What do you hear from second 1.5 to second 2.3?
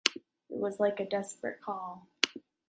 call.